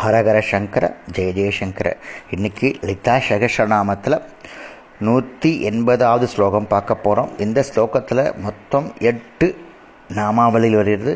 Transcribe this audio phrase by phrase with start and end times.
[0.00, 0.84] ஹரஹர சங்கர
[1.14, 1.88] ஜெய ஜெயசங்கர
[2.34, 4.16] இன்னைக்கு லலிதா சகஸ்ரநாமத்தில்
[5.06, 9.48] நூற்றி எண்பதாவது ஸ்லோகம் பார்க்க போகிறோம் இந்த ஸ்லோகத்தில் மொத்தம் எட்டு
[10.18, 11.12] நாமாவளியில் வருகிறது.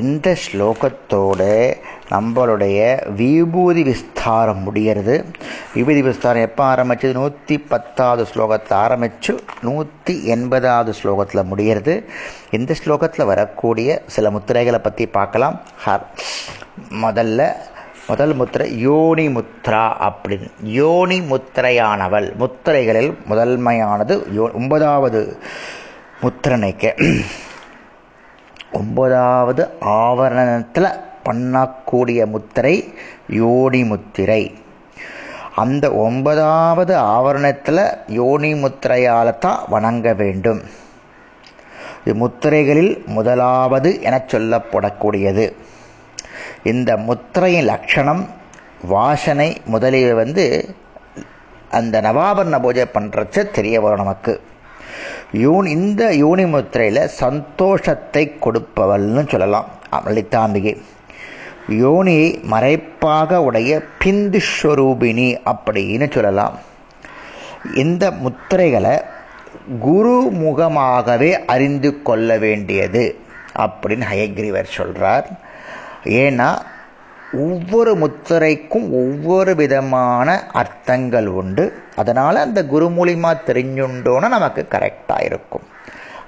[0.00, 1.40] இந்த ஸ்லோகத்தோட
[2.12, 2.78] நம்மளுடைய
[3.18, 5.16] விபூதி விஸ்தாரம் முடிகிறது.
[5.74, 7.12] விபூதி விஸ்தாரம் எப்போ ஆரம்பிச்சது?
[7.12, 9.34] நூற்றி பத்தாவது ஸ்லோகத்தில் ஆரம்பித்து
[9.68, 11.96] நூற்றி எண்பதாவது ஸ்லோகத்தில் முடிகிறது.
[12.58, 15.58] இந்த ஸ்லோகத்தில் வரக்கூடிய சில முத்திரைகளை பற்றி பார்க்கலாம்.
[15.86, 16.06] ஹர்
[17.04, 17.40] முதல்ல
[18.06, 20.50] முதல் முத்திரை யோனி முத்ரா அப்படின்னு.
[20.62, 22.26] யோனி முத்திரையானவள்.
[22.42, 25.36] முத்திரைகளில் முதன்மையானது யோ ஒன்பதாவது
[26.22, 26.90] முத்திரனைக்கு.
[28.72, 30.90] ஒன்பதாவது ஆவரணத்தில்
[31.24, 32.94] பண்ணக்கூடிய முத்திரை
[33.28, 34.42] யோனி முத்திரை.
[35.56, 40.62] அந்த ஒன்பதாவது ஆவரணத்தில் யோனி முத்திரையால் தான் வணங்க வேண்டும்.
[42.04, 45.52] இது முத்திரைகளில் முதலாவது என சொல்லப்படக்கூடியது.
[46.70, 48.22] இந்த முத்திரையின் லட்சணம்
[48.92, 50.44] வாசனை முதலியவை வந்து
[51.78, 54.32] அந்த நவாபரண பூஜை பண்ணுறச்ச தெரிய வரும் நமக்கு.
[55.42, 59.68] யூன் இந்த யூனி முத்திரையில் சந்தோஷத்தை கொடுப்பவள்னு சொல்லலாம்
[60.06, 60.74] லலிதாம்பிகை
[61.82, 63.72] யோனியை மறைப்பாக உடைய
[64.04, 66.56] பிந்துஸ்வரூபிணி அப்படின்னு சொல்லலாம்.
[67.82, 68.94] இந்த முத்திரைகளை
[69.86, 73.04] குருமுகமாகவே அறிந்து கொள்ள வேண்டியது
[73.64, 75.26] அப்படின்னு ஹயக்ரீவர் சொல்கிறார்
[76.04, 76.58] ஏன்னா
[77.32, 81.82] ஒவ்வொரு முத்திரைக்கும் ஒவ்வொரு விதமான அர்த்தங்கள் உண்டு.
[81.96, 85.62] அதனால் அந்த குரு மூலிமா தெரிஞ்சுண்டோன்னா நமக்கு கரெக்டாக இருக்கும்.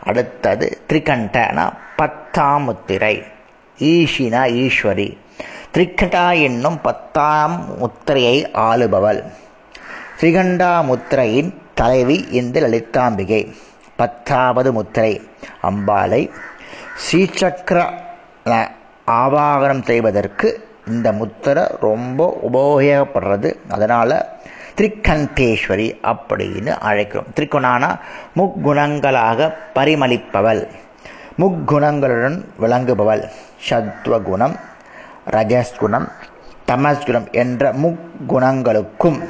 [0.04, 3.22] அடுத்தது திரிகண்டனா பத்தாம் முத்திரை.
[3.78, 5.18] ஈஷினா ஈஸ்வரி.
[5.74, 9.32] திரிகண்டா என்னும் பத்தாம் முத்திரையை ஆளுபவள்.
[10.20, 13.52] திரிகண்டா முத்திரையின் தலைவி இந்த லலிதாம்பிகை.
[13.96, 15.28] பத்தாவது முத்திரை
[15.62, 16.30] அம்பாலை
[16.94, 17.90] ஸ்ரீசக்கர
[19.06, 23.56] ஆவாகனம் செய்வதற்கு இந்த முத்திரை ரொம்ப உபயோகப்படுறது.
[23.68, 24.24] அதனால்
[24.76, 27.26] திரிகண்டேஸ்வரி அப்படின்னு அழைக்கிறோம்.
[27.36, 27.98] திரிகுணானா
[28.36, 30.68] முக்குணங்களாக பரிமளிப்பவள்.
[31.38, 33.28] முக்குணங்களுடன் விளங்குபவள்.
[33.70, 34.56] சத்வகுணம்
[35.30, 36.08] ரஜஸ்குணம்
[36.68, 39.28] தமஸ்குணம் என்ற முக்குணங்களுக்கும்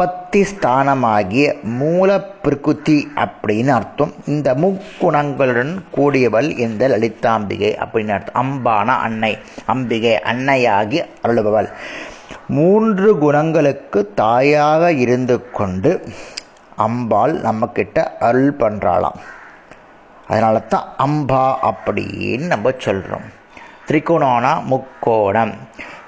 [0.00, 1.46] உற்பத்தி ஸ்தானமாகிய
[1.78, 2.10] மூல
[2.44, 4.12] பிரகுதி அப்படின்னு அர்த்தம்.
[4.26, 8.38] இந்த முக்குணங்களுடன் கூடியவள் இந்த லலிதாம்பிகை அப்படின்னு அர்த்தம்.
[8.42, 9.30] அம்பானா அன்னை
[9.72, 11.68] அம்பிகை அன்னையாகி அருளுபவள்.
[12.56, 15.92] மூன்று குணங்களுக்கு தாயாக இருந்து கொண்டு
[16.86, 19.20] அம்பாள் நம்மக்கிட்ட அருள் பண்ணுறாளாம்
[20.26, 23.26] அதனால தான் அம்பா அப்படின்னு நம்ம சொல்கிறோம்
[23.88, 25.54] திரிகோணானா முக்கோணம்.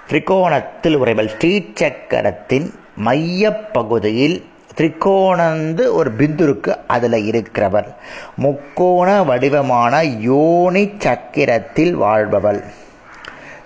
[0.09, 2.71] திரிகோணத்தில் ஸ்ரீ ஸ்ரீசக்கரத்தின்
[3.05, 4.45] மையப்பகுதியில்
[4.77, 7.95] திரிகோணந்து ஒரு பிந்து இருக்கு அதில் இருக்கிறவர்.
[8.35, 12.65] முக்கோண வடிவமான யோனி சக்கரத்தில் வாழ்பவள்.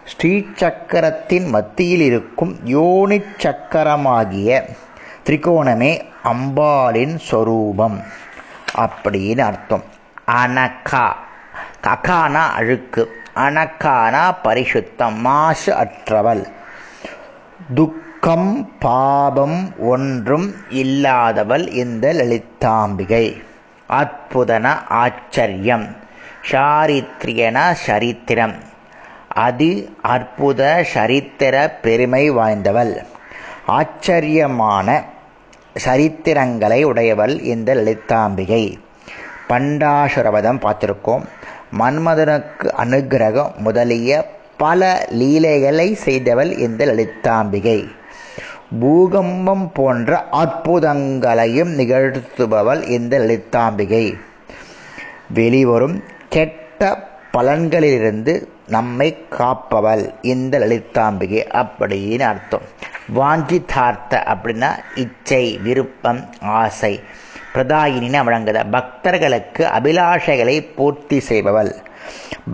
[0.04, 4.62] ஸ்ரீ சக்கரத்தின் மத்தியில் இருக்கும் யோனி சக்கரமாகிய
[5.26, 8.02] திரிகோணமே அம்பாளின் சொரூபம்
[8.76, 9.84] அப்படின்னு அர்த்தம்.
[10.30, 11.12] அனகா.
[11.82, 13.10] ககானா அழுக்கு.
[13.36, 15.14] அனக்கானா பரிசுத்தம்.
[15.14, 16.46] மாசு அற்றவள்.
[17.74, 23.42] துக் துக்கம் பாபம் ஒன்றும் இல்லாதவள் இந்த லலிதாம்பிகை.
[23.88, 25.96] அற்புதன ஆச்சரியம்.
[26.50, 28.54] சாரித்ரியன சரித்திரம்.
[29.28, 33.04] அதி அற்புத சரித்திர பெருமை வாய்ந்தவள்.
[33.66, 35.04] ஆச்சரியமான
[35.84, 38.78] சரித்திரங்களை உடையவள் இந்த லலிதாம்பிகை.
[39.48, 41.22] பண்டாசுரவதம் பார்த்துருக்கோம்.
[41.78, 47.86] மன்மதனுக்கு அனுகிரகம் முதலிய பல லீலைகளை செய்தவள் இந்த லலிதாம்பிகை.
[48.80, 54.18] பூகம்பம் போன்ற அற்புதங்களையும் நிகழ்த்துபவள் இந்த லலிதாம்பிகை.
[55.34, 62.60] வெளிவரும் கெட்ட பலன்களிலிருந்து நம்மை காப்பவள் இந்த லலிதாம்பிகை அப்படின்னு அர்த்தம்.
[63.16, 67.00] வாஞ்சிதார்த்த அப்படின்னா இச்சை விருப்பம் ஆசை
[67.54, 71.74] பிரதாயினின்னு வழங்குத பக்தர்களுக்கு அபிலாஷைகளை பூர்த்தி செய்பவள்.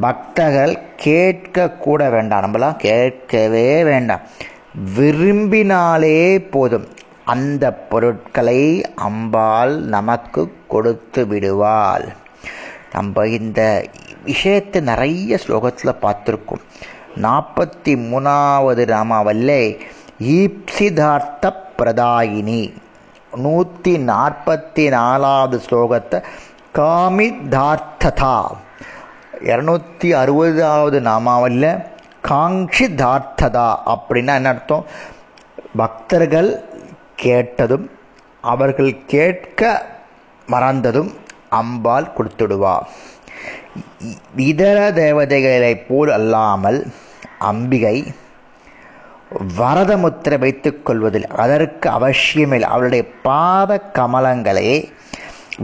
[0.00, 2.42] பக்தர்கள் கேட்க கூட வேண்டாம்.
[2.42, 4.20] நம்மளாம் கேட்கவே வேண்டாம்.
[4.96, 6.88] விரும்பினாலே போதும்.
[7.24, 12.12] அந்த பொருட்களை அம்பாள் நமக்கு கொடுத்து விடுவாள்.
[12.92, 13.86] நம்ம இந்த
[14.24, 16.64] விஷயத்தை நிறைய ஸ்லோகத்தில் பார்த்துருக்கோம்.
[17.22, 19.80] நாற்பத்தி மூணாவது ராமாவல்ல
[20.20, 22.72] ஈப்சிதார்த்த பிரதாயினி
[23.36, 26.22] நூற்றி நாற்பத்தி நாலாவது ஸ்லோகத்தை
[26.74, 28.44] காமிதார்த்ததா
[29.44, 31.84] இரநூத்தி அறுபதாவது நாமாவில்
[32.28, 34.84] காங்கிதார்த்ததா அப்படின்னா என்ன அர்த்தம்?
[35.76, 36.64] பக்தர்கள்
[37.16, 37.90] கேட்டதும்
[38.40, 39.86] அவர்கள் கேட்க
[40.48, 41.10] மறந்ததும்
[41.48, 42.80] அம்பாள் கொடுத்துடுவா.
[44.36, 46.86] இதர தேவதைகளைப் போல் அல்லாமல்
[47.38, 48.14] அம்பிகை
[49.56, 52.68] வரத முத்திரை வைத்துக் கொள்வதில் அதற்கு அவசியமில்லை.
[52.68, 54.72] அவளுடைய பாத கமலங்களே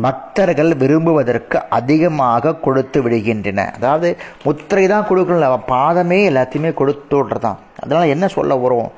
[0.05, 3.61] பக்தர்கள் விரும்புவதற்கு அதிகமாக கொடுத்து விடுகின்றன.
[3.77, 8.91] அதாவது முத்திரை தான் கொடுக்கணும் பாதமே எல்லாத்தையுமே கொடுத்து விடுறதான் அதனால் என்ன சொல்ல வரும்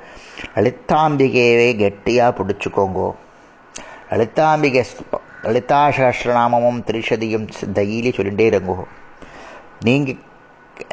[0.54, 3.08] லலிதாம்பிகையை கெட்டியாக பிடிச்சிக்கோங்கோ.
[4.10, 4.84] லலிதாம்பிகை
[5.44, 7.46] லலிதா சகஸ்ரநாமமும் திரிஷதியும்
[7.76, 8.78] டெய்லி சொல்லிகிட்டே இருங்கோ.
[9.84, 10.20] நீங்கள்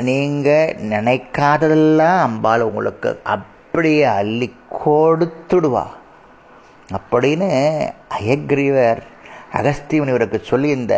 [0.08, 4.54] நீங்கள் நினைக்காததெல்லாம் அம்பாள் உங்களுக்கு அப்படியே அள்ளி
[4.84, 5.86] கொடுத்துடுவா.
[6.98, 7.50] அப்படின்னு
[8.18, 9.02] அயக்ரீவர்
[9.54, 10.96] அகஸ்தீவன் இவருக்கு சொல்லி இந்த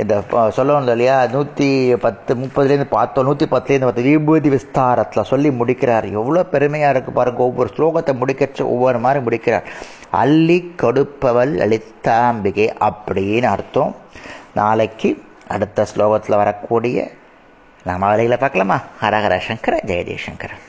[0.00, 1.16] இந்த சொல்லணும் இல்லையா?
[1.26, 1.68] நூற்றி
[2.04, 6.06] பத்து முப்பதுலேருந்து பார்த்தோம் நூற்றி பத்துலேருந்து பத்து விபூதி விஸ்தாரத்தில் சொல்லி முடிக்கிறார்.
[6.20, 7.42] எவ்வளோ பெருமையாக இருக்குது பாருங்க.
[7.48, 9.68] ஒவ்வொரு ஸ்லோகத்தை முடிக்கச்சு ஒவ்வொரு மாதிரி முடிக்கிறார்.
[10.22, 13.94] அள்ளி கொடுப்பவள் லலிதாம்பிகை அப்படின்னு அர்த்தம்.
[14.60, 15.10] நாளைக்கு
[15.54, 17.08] அடுத்த ஸ்லோகத்தில் வரக்கூடிய
[17.84, 18.80] நம்ம வேலைகளை பார்க்கலாமா?
[19.02, 20.56] ஹரஹர சங்கர ஜெய ஜெயசங்கர்